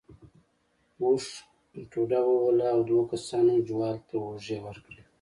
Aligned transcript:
اوښ 1.03 1.25
ټوډه 1.91 2.19
ووهله 2.25 2.67
او 2.73 2.79
دوو 2.87 3.03
کسانو 3.11 3.53
جوال 3.67 3.97
ته 4.07 4.15
اوږې 4.25 4.57
ورکړې. 4.65 5.01